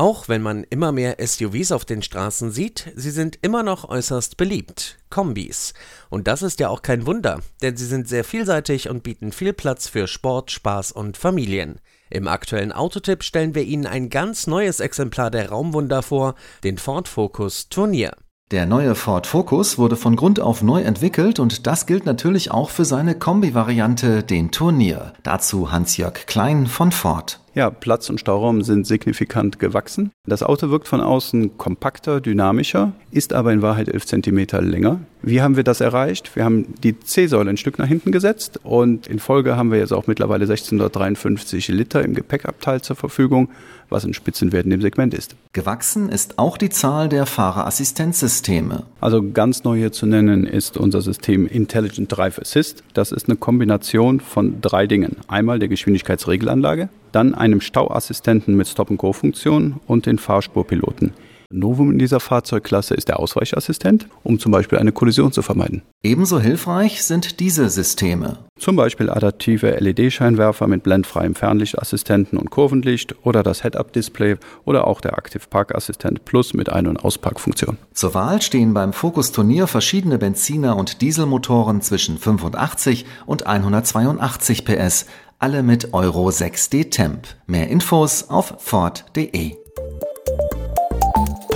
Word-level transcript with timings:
Auch 0.00 0.28
wenn 0.28 0.42
man 0.42 0.62
immer 0.62 0.92
mehr 0.92 1.16
SUVs 1.18 1.72
auf 1.72 1.84
den 1.84 2.02
Straßen 2.02 2.52
sieht, 2.52 2.92
sie 2.94 3.10
sind 3.10 3.36
immer 3.42 3.64
noch 3.64 3.88
äußerst 3.88 4.36
beliebt. 4.36 4.96
Kombis. 5.10 5.74
Und 6.08 6.28
das 6.28 6.42
ist 6.42 6.60
ja 6.60 6.68
auch 6.68 6.82
kein 6.82 7.04
Wunder, 7.04 7.40
denn 7.62 7.76
sie 7.76 7.84
sind 7.84 8.06
sehr 8.06 8.22
vielseitig 8.22 8.88
und 8.88 9.02
bieten 9.02 9.32
viel 9.32 9.52
Platz 9.52 9.88
für 9.88 10.06
Sport, 10.06 10.52
Spaß 10.52 10.92
und 10.92 11.16
Familien. 11.16 11.80
Im 12.10 12.28
aktuellen 12.28 12.70
Autotipp 12.70 13.24
stellen 13.24 13.56
wir 13.56 13.64
Ihnen 13.64 13.86
ein 13.86 14.08
ganz 14.08 14.46
neues 14.46 14.78
Exemplar 14.78 15.32
der 15.32 15.48
Raumwunder 15.48 16.02
vor, 16.02 16.36
den 16.62 16.78
Ford 16.78 17.08
Focus 17.08 17.68
Turnier. 17.68 18.12
Der 18.52 18.66
neue 18.66 18.94
Ford 18.94 19.26
Focus 19.26 19.78
wurde 19.78 19.96
von 19.96 20.14
Grund 20.14 20.38
auf 20.38 20.62
neu 20.62 20.80
entwickelt 20.80 21.40
und 21.40 21.66
das 21.66 21.86
gilt 21.86 22.06
natürlich 22.06 22.52
auch 22.52 22.70
für 22.70 22.84
seine 22.84 23.16
Kombi-Variante, 23.16 24.22
den 24.22 24.52
Turnier. 24.52 25.12
Dazu 25.24 25.72
Hans-Jörg 25.72 26.24
Klein 26.26 26.68
von 26.68 26.92
Ford. 26.92 27.40
Ja, 27.58 27.70
Platz 27.70 28.08
und 28.08 28.20
Stauraum 28.20 28.62
sind 28.62 28.86
signifikant 28.86 29.58
gewachsen. 29.58 30.12
Das 30.24 30.44
Auto 30.44 30.70
wirkt 30.70 30.86
von 30.86 31.00
außen 31.00 31.58
kompakter, 31.58 32.20
dynamischer, 32.20 32.92
ist 33.10 33.32
aber 33.32 33.52
in 33.52 33.62
Wahrheit 33.62 33.88
11 33.88 34.06
cm 34.06 34.46
länger. 34.60 35.00
Wie 35.22 35.42
haben 35.42 35.56
wir 35.56 35.64
das 35.64 35.80
erreicht? 35.80 36.36
Wir 36.36 36.44
haben 36.44 36.74
die 36.82 36.98
C-Säule 36.98 37.50
ein 37.50 37.56
Stück 37.56 37.78
nach 37.78 37.88
hinten 37.88 38.12
gesetzt 38.12 38.60
und 38.62 39.08
in 39.08 39.18
Folge 39.18 39.56
haben 39.56 39.72
wir 39.72 39.78
jetzt 39.78 39.92
auch 39.92 40.06
mittlerweile 40.06 40.44
1653 40.44 41.68
Liter 41.68 42.04
im 42.04 42.14
Gepäckabteil 42.14 42.82
zur 42.82 42.94
Verfügung, 42.94 43.48
was 43.88 44.04
ein 44.04 44.14
Spitzenwert 44.14 44.64
in 44.64 44.70
dem 44.70 44.80
Segment 44.80 45.14
ist. 45.14 45.34
Gewachsen 45.52 46.08
ist 46.08 46.38
auch 46.38 46.56
die 46.56 46.68
Zahl 46.68 47.08
der 47.08 47.26
Fahrerassistenzsysteme. 47.26 48.84
Also 49.00 49.22
ganz 49.32 49.64
neu 49.64 49.76
hier 49.76 49.92
zu 49.92 50.06
nennen 50.06 50.46
ist 50.46 50.76
unser 50.76 51.02
System 51.02 51.46
Intelligent 51.46 52.16
Drive 52.16 52.38
Assist. 52.38 52.84
Das 52.94 53.10
ist 53.10 53.28
eine 53.28 53.36
Kombination 53.36 54.20
von 54.20 54.60
drei 54.60 54.86
Dingen. 54.86 55.16
Einmal 55.26 55.58
der 55.58 55.68
Geschwindigkeitsregelanlage, 55.68 56.90
dann 57.10 57.34
einem 57.34 57.60
Stauassistenten 57.60 58.56
mit 58.56 58.68
Stop-and-Go-Funktion 58.68 59.80
und 59.86 60.06
den 60.06 60.18
Fahrspurpiloten. 60.18 61.12
Novum 61.50 61.90
in 61.92 61.98
dieser 61.98 62.20
Fahrzeugklasse 62.20 62.94
ist 62.94 63.08
der 63.08 63.18
Ausweichassistent, 63.18 64.06
um 64.22 64.38
zum 64.38 64.52
Beispiel 64.52 64.78
eine 64.78 64.92
Kollision 64.92 65.32
zu 65.32 65.40
vermeiden. 65.40 65.82
Ebenso 66.02 66.38
hilfreich 66.38 67.02
sind 67.02 67.40
diese 67.40 67.70
Systeme. 67.70 68.38
Zum 68.58 68.76
Beispiel 68.76 69.08
adaptive 69.08 69.78
LED-Scheinwerfer 69.78 70.66
mit 70.66 70.82
blendfreiem 70.82 71.34
Fernlichtassistenten 71.34 72.38
und 72.38 72.50
Kurvenlicht 72.50 73.14
oder 73.24 73.42
das 73.42 73.62
Head-Up-Display 73.62 74.36
oder 74.66 74.86
auch 74.86 75.00
der 75.00 75.16
Active 75.16 75.44
Park 75.48 75.74
Assistent 75.74 76.26
Plus 76.26 76.52
mit 76.52 76.68
Ein- 76.68 76.86
und 76.86 77.02
Ausparkfunktion. 77.02 77.78
Zur 77.94 78.12
Wahl 78.12 78.42
stehen 78.42 78.74
beim 78.74 78.92
Focus 78.92 79.32
Turnier 79.32 79.66
verschiedene 79.66 80.18
Benziner- 80.18 80.76
und 80.76 81.00
Dieselmotoren 81.00 81.80
zwischen 81.80 82.18
85 82.18 83.06
und 83.24 83.46
182 83.46 84.66
PS, 84.66 85.06
alle 85.38 85.62
mit 85.62 85.94
Euro 85.94 86.28
6D 86.28 86.90
Temp. 86.90 87.26
Mehr 87.46 87.68
Infos 87.68 88.28
auf 88.28 88.54
ford.de. 88.58 89.57